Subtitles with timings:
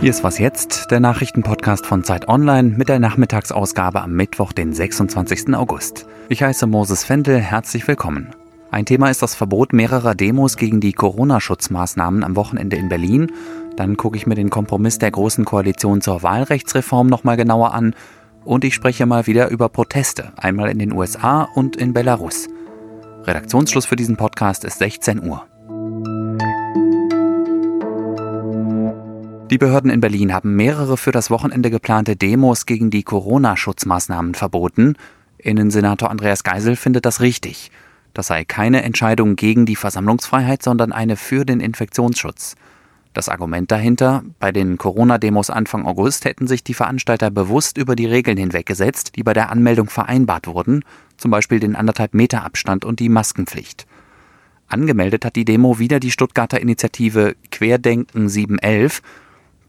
[0.00, 4.72] Hier ist was jetzt, der Nachrichtenpodcast von Zeit Online mit der Nachmittagsausgabe am Mittwoch, den
[4.72, 5.54] 26.
[5.54, 6.06] August.
[6.28, 8.30] Ich heiße Moses Fendel, herzlich willkommen.
[8.70, 13.30] Ein Thema ist das Verbot mehrerer Demos gegen die Corona-Schutzmaßnahmen am Wochenende in Berlin.
[13.76, 17.94] Dann gucke ich mir den Kompromiss der Großen Koalition zur Wahlrechtsreform nochmal genauer an.
[18.44, 22.48] Und ich spreche mal wieder über Proteste, einmal in den USA und in Belarus.
[23.24, 25.46] Redaktionsschluss für diesen Podcast ist 16 Uhr.
[29.48, 34.96] Die Behörden in Berlin haben mehrere für das Wochenende geplante Demos gegen die Corona-Schutzmaßnahmen verboten.
[35.38, 37.70] Innensenator Andreas Geisel findet das richtig.
[38.12, 42.56] Das sei keine Entscheidung gegen die Versammlungsfreiheit, sondern eine für den Infektionsschutz.
[43.12, 48.06] Das Argument dahinter, bei den Corona-Demos Anfang August hätten sich die Veranstalter bewusst über die
[48.06, 50.84] Regeln hinweggesetzt, die bei der Anmeldung vereinbart wurden,
[51.18, 53.86] zum Beispiel den anderthalb Meter Abstand und die Maskenpflicht.
[54.68, 59.02] Angemeldet hat die Demo wieder die Stuttgarter Initiative Querdenken 711,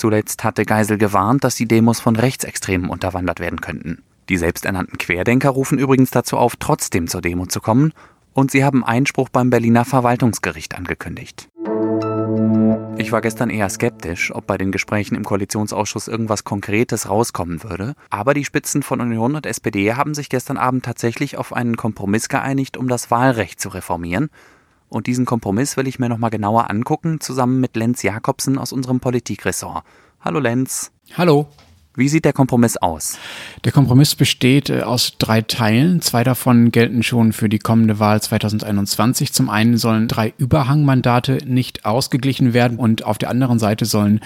[0.00, 4.02] Zuletzt hatte Geisel gewarnt, dass die Demos von Rechtsextremen unterwandert werden könnten.
[4.30, 7.92] Die selbsternannten Querdenker rufen übrigens dazu auf, trotzdem zur Demo zu kommen,
[8.32, 11.50] und sie haben Einspruch beim Berliner Verwaltungsgericht angekündigt.
[12.96, 17.94] Ich war gestern eher skeptisch, ob bei den Gesprächen im Koalitionsausschuss irgendwas Konkretes rauskommen würde,
[18.10, 22.28] aber die Spitzen von Union und SPD haben sich gestern Abend tatsächlich auf einen Kompromiss
[22.28, 24.30] geeinigt, um das Wahlrecht zu reformieren,
[24.90, 28.98] und diesen Kompromiss will ich mir nochmal genauer angucken, zusammen mit Lenz Jakobsen aus unserem
[28.98, 29.84] Politikressort.
[30.20, 30.90] Hallo Lenz.
[31.16, 31.48] Hallo.
[31.96, 33.18] Wie sieht der Kompromiss aus?
[33.64, 36.00] Der Kompromiss besteht äh, aus drei Teilen.
[36.00, 39.32] Zwei davon gelten schon für die kommende Wahl 2021.
[39.32, 44.20] Zum einen sollen drei Überhangmandate nicht ausgeglichen werden und auf der anderen Seite sollen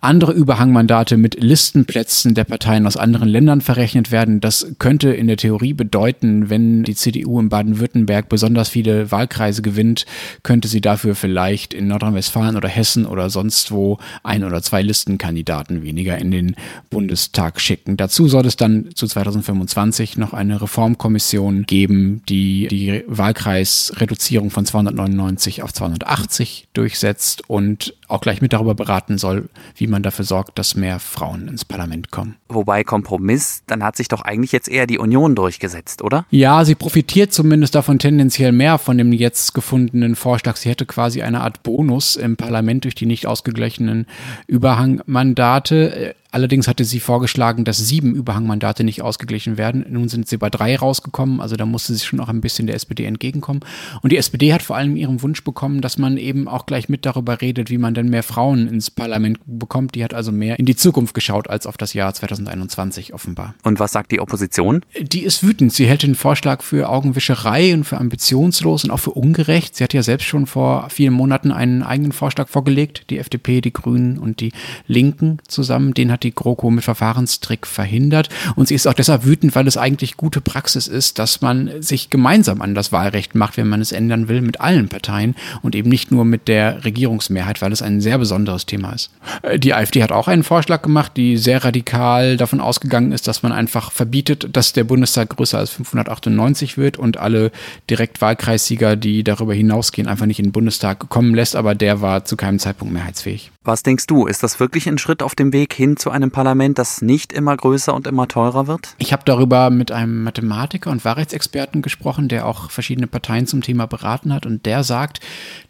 [0.00, 4.40] andere Überhangmandate mit Listenplätzen der Parteien aus anderen Ländern verrechnet werden.
[4.40, 10.06] Das könnte in der Theorie bedeuten, wenn die CDU in Baden-Württemberg besonders viele Wahlkreise gewinnt,
[10.42, 15.82] könnte sie dafür vielleicht in Nordrhein-Westfalen oder Hessen oder sonst wo ein oder zwei Listenkandidaten
[15.82, 16.56] weniger in den
[16.88, 17.96] Bund Bundestag schicken.
[17.96, 25.64] Dazu soll es dann zu 2025 noch eine Reformkommission geben, die die Wahlkreisreduzierung von 299
[25.64, 30.76] auf 280 durchsetzt und auch gleich mit darüber beraten soll, wie man dafür sorgt, dass
[30.76, 32.36] mehr Frauen ins Parlament kommen.
[32.48, 36.26] Wobei Kompromiss, dann hat sich doch eigentlich jetzt eher die Union durchgesetzt, oder?
[36.30, 40.56] Ja, sie profitiert zumindest davon tendenziell mehr von dem jetzt gefundenen Vorschlag.
[40.56, 44.06] Sie hätte quasi eine Art Bonus im Parlament durch die nicht ausgeglichenen
[44.46, 46.14] Überhangmandate.
[46.32, 49.84] Allerdings hatte sie vorgeschlagen, dass sieben Überhangmandate nicht ausgeglichen werden.
[49.88, 52.76] Nun sind sie bei drei rausgekommen, also da musste sie schon auch ein bisschen der
[52.76, 53.60] SPD entgegenkommen.
[54.02, 57.04] Und die SPD hat vor allem ihren Wunsch bekommen, dass man eben auch gleich mit
[57.04, 59.94] darüber redet, wie man denn mehr Frauen ins Parlament bekommt.
[59.94, 63.54] Die hat also mehr in die Zukunft geschaut als auf das Jahr 2021 offenbar.
[63.64, 64.84] Und was sagt die Opposition?
[65.00, 65.72] Die ist wütend.
[65.72, 69.74] Sie hält den Vorschlag für Augenwischerei und für ambitionslos und auch für ungerecht.
[69.76, 73.10] Sie hat ja selbst schon vor vielen Monaten einen eigenen Vorschlag vorgelegt.
[73.10, 74.52] Die FDP, die Grünen und die
[74.86, 75.94] Linken zusammen.
[75.94, 78.28] Den hat hat die GroKo mit Verfahrenstrick verhindert.
[78.56, 82.10] Und sie ist auch deshalb wütend, weil es eigentlich gute Praxis ist, dass man sich
[82.10, 85.88] gemeinsam an das Wahlrecht macht, wenn man es ändern will, mit allen Parteien und eben
[85.88, 89.10] nicht nur mit der Regierungsmehrheit, weil es ein sehr besonderes Thema ist.
[89.42, 93.42] Äh, die AfD hat auch einen Vorschlag gemacht, die sehr radikal davon ausgegangen ist, dass
[93.42, 97.50] man einfach verbietet, dass der Bundestag größer als 598 wird und alle
[97.88, 102.36] Direktwahlkreissieger, die darüber hinausgehen, einfach nicht in den Bundestag kommen lässt, aber der war zu
[102.36, 103.50] keinem Zeitpunkt mehrheitsfähig.
[103.62, 106.78] Was denkst du, ist das wirklich ein Schritt auf dem Weg hin zu einem Parlament,
[106.78, 108.94] das nicht immer größer und immer teurer wird?
[108.98, 113.86] Ich habe darüber mit einem Mathematiker und Wahrheitsexperten gesprochen, der auch verschiedene Parteien zum Thema
[113.86, 115.20] beraten hat und der sagt,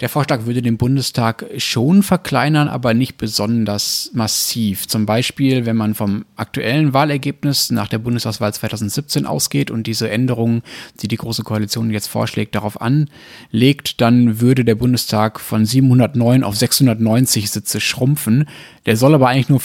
[0.00, 4.88] der Vorschlag würde den Bundestag schon verkleinern, aber nicht besonders massiv.
[4.88, 10.62] Zum Beispiel, wenn man vom aktuellen Wahlergebnis nach der Bundestagswahl 2017 ausgeht und diese Änderungen,
[11.00, 16.56] die die Große Koalition jetzt vorschlägt, darauf anlegt, dann würde der Bundestag von 709 auf
[16.56, 18.48] 690 Sitze schrumpfen.
[18.86, 19.60] Der soll aber eigentlich nur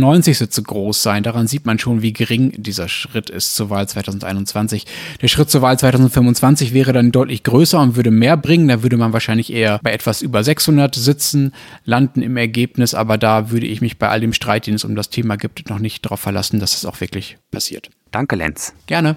[0.00, 1.22] 598 Sitze groß sein.
[1.22, 4.86] Daran sieht man schon, wie gering dieser Schritt ist zur Wahl 2021.
[5.20, 8.68] Der Schritt zur Wahl 2025 wäre dann deutlich größer und würde mehr bringen.
[8.68, 11.52] Da würde man wahrscheinlich eher bei etwas über 600 Sitzen
[11.84, 12.94] landen im Ergebnis.
[12.94, 15.68] Aber da würde ich mich bei all dem Streit, den es um das Thema gibt,
[15.68, 17.90] noch nicht darauf verlassen, dass es auch wirklich passiert.
[18.10, 18.72] Danke, Lenz.
[18.86, 19.16] Gerne.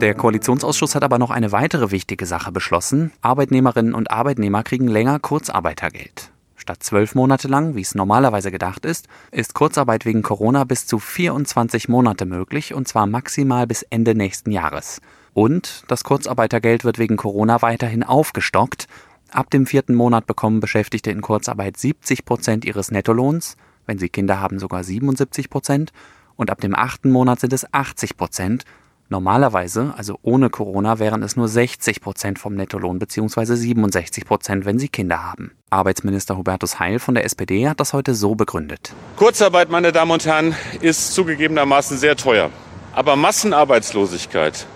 [0.00, 3.12] Der Koalitionsausschuss hat aber noch eine weitere wichtige Sache beschlossen.
[3.22, 6.30] Arbeitnehmerinnen und Arbeitnehmer kriegen länger Kurzarbeitergeld.
[6.66, 10.98] Statt zwölf Monate lang, wie es normalerweise gedacht ist, ist Kurzarbeit wegen Corona bis zu
[10.98, 15.00] 24 Monate möglich und zwar maximal bis Ende nächsten Jahres.
[15.32, 18.88] Und das Kurzarbeitergeld wird wegen Corona weiterhin aufgestockt.
[19.30, 24.40] Ab dem vierten Monat bekommen Beschäftigte in Kurzarbeit 70 Prozent ihres Nettolohns, wenn sie Kinder
[24.40, 25.92] haben sogar 77 Prozent
[26.34, 28.64] und ab dem achten Monat sind es 80 Prozent
[29.08, 33.54] Normalerweise, also ohne Corona, wären es nur 60 Prozent vom Nettolohn bzw.
[33.54, 35.52] 67 Prozent, wenn sie Kinder haben.
[35.70, 38.92] Arbeitsminister Hubertus Heil von der SPD hat das heute so begründet.
[39.14, 42.50] Kurzarbeit, meine Damen und Herren, ist zugegebenermaßen sehr teuer.
[42.94, 44.66] Aber Massenarbeitslosigkeit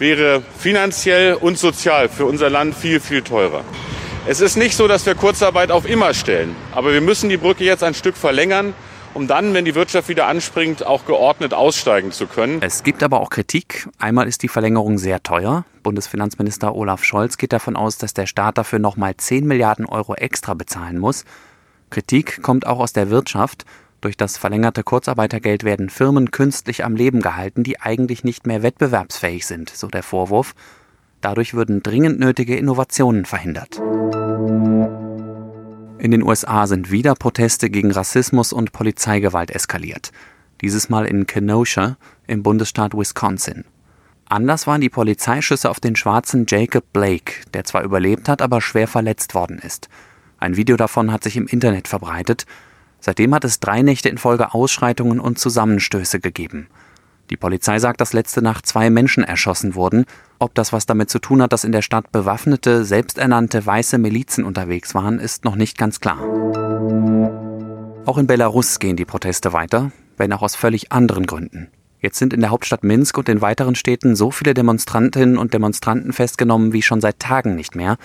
[0.00, 3.62] wäre finanziell und sozial für unser Land viel, viel teurer.
[4.26, 6.56] Es ist nicht so, dass wir Kurzarbeit auf immer stellen.
[6.72, 8.74] Aber wir müssen die Brücke jetzt ein Stück verlängern
[9.14, 12.58] um dann, wenn die Wirtschaft wieder anspringt, auch geordnet aussteigen zu können.
[12.60, 13.88] Es gibt aber auch Kritik.
[13.98, 15.64] Einmal ist die Verlängerung sehr teuer.
[15.82, 20.54] Bundesfinanzminister Olaf Scholz geht davon aus, dass der Staat dafür nochmal 10 Milliarden Euro extra
[20.54, 21.24] bezahlen muss.
[21.90, 23.64] Kritik kommt auch aus der Wirtschaft.
[24.00, 29.46] Durch das verlängerte Kurzarbeitergeld werden Firmen künstlich am Leben gehalten, die eigentlich nicht mehr wettbewerbsfähig
[29.46, 30.54] sind, so der Vorwurf.
[31.20, 33.80] Dadurch würden dringend nötige Innovationen verhindert.
[35.98, 40.12] In den USA sind wieder Proteste gegen Rassismus und Polizeigewalt eskaliert.
[40.60, 41.96] Dieses Mal in Kenosha
[42.28, 43.64] im Bundesstaat Wisconsin.
[44.28, 48.86] Anders waren die Polizeischüsse auf den schwarzen Jacob Blake, der zwar überlebt hat, aber schwer
[48.86, 49.88] verletzt worden ist.
[50.38, 52.46] Ein Video davon hat sich im Internet verbreitet.
[53.00, 56.68] Seitdem hat es drei Nächte in Folge Ausschreitungen und Zusammenstöße gegeben.
[57.30, 60.06] Die Polizei sagt, dass letzte Nacht zwei Menschen erschossen wurden.
[60.38, 64.44] Ob das was damit zu tun hat, dass in der Stadt bewaffnete, selbsternannte weiße Milizen
[64.44, 66.18] unterwegs waren, ist noch nicht ganz klar.
[68.06, 71.68] Auch in Belarus gehen die Proteste weiter, wenn auch aus völlig anderen Gründen.
[72.00, 76.14] Jetzt sind in der Hauptstadt Minsk und in weiteren Städten so viele Demonstrantinnen und Demonstranten
[76.14, 77.98] festgenommen wie schon seit Tagen nicht mehr.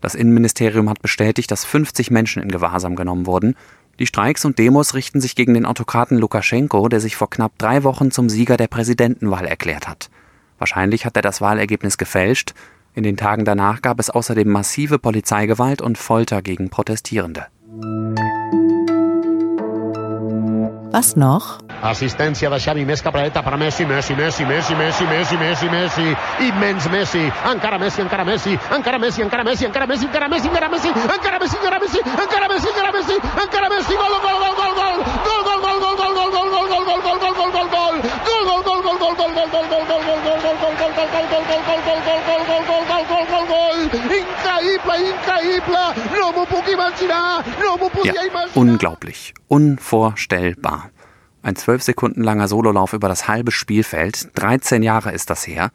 [0.00, 3.54] Das Innenministerium hat bestätigt, dass 50 Menschen in Gewahrsam genommen wurden.
[3.98, 7.84] Die Streiks und Demos richten sich gegen den Autokraten Lukaschenko, der sich vor knapp drei
[7.84, 10.10] Wochen zum Sieger der Präsidentenwahl erklärt hat.
[10.58, 12.54] Wahrscheinlich hat er das Wahlergebnis gefälscht.
[12.94, 17.46] In den Tagen danach gab es außerdem massive Polizeigewalt und Folter gegen Protestierende.
[20.90, 21.63] Was noch?
[21.84, 25.68] Assistència de Xavi, més cap a dreta per Messi, Messi, Messi, Messi, Messi, Messi, Messi,
[25.68, 26.06] Messi,
[26.46, 30.68] immens Messi, encara Messi, encara Messi, encara Messi, encara Messi, encara Messi, encara Messi, encara
[30.70, 34.72] Messi, encara Messi, encara Messi, encara Messi, encara Messi, encara Messi, gol, gol, gol, gol,
[34.80, 34.96] gol,
[35.28, 37.94] gol, gol, gol, gol, gol, gol, gol, gol, gol, gol, gol, gol, gol,
[48.04, 48.14] ja,
[48.54, 50.94] unglaublich, unvorstellbar.
[51.44, 54.30] Ein zwölf Sekunden langer Sololauf über das halbe Spielfeld.
[54.34, 55.72] 13 Jahre ist das her.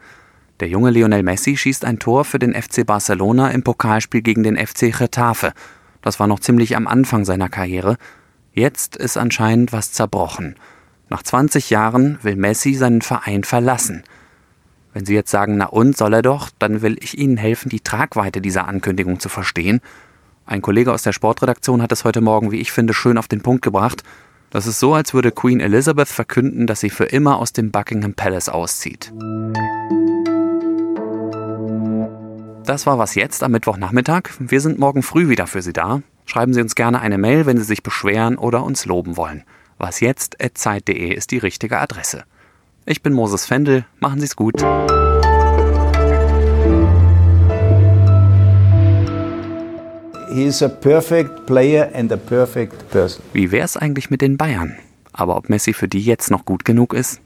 [0.61, 4.57] Der junge Lionel Messi schießt ein Tor für den FC Barcelona im Pokalspiel gegen den
[4.57, 5.53] FC Getafe.
[6.01, 7.97] Das war noch ziemlich am Anfang seiner Karriere.
[8.51, 10.55] Jetzt ist anscheinend was zerbrochen.
[11.07, 14.01] Nach 20 Jahren will Messi seinen Verein verlassen.
[14.95, 17.81] Wenn Sie jetzt sagen, na und soll er doch, dann will ich Ihnen helfen, die
[17.81, 19.81] Tragweite dieser Ankündigung zu verstehen.
[20.47, 23.41] Ein Kollege aus der Sportredaktion hat es heute Morgen, wie ich finde, schön auf den
[23.41, 24.01] Punkt gebracht.
[24.51, 28.13] Das ist so, als würde Queen Elizabeth verkünden, dass sie für immer aus dem Buckingham
[28.13, 29.13] Palace auszieht.
[32.65, 34.29] Das war was jetzt am Mittwochnachmittag.
[34.39, 36.01] Wir sind morgen früh wieder für Sie da.
[36.25, 39.43] Schreiben Sie uns gerne eine Mail, wenn Sie sich beschweren oder uns loben wollen.
[39.79, 42.25] Wasjetzt.zeit.de ist die richtige Adresse.
[42.85, 43.85] Ich bin Moses Fendel.
[43.99, 44.63] Machen Sie es gut.
[50.31, 53.23] He is a perfect player and a perfect person.
[53.33, 54.75] Wie wär's eigentlich mit den Bayern?
[55.11, 57.19] Aber ob Messi für die jetzt noch gut genug ist?